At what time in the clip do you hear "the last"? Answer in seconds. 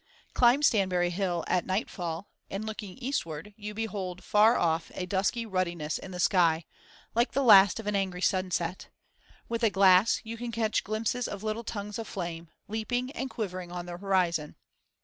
7.33-7.79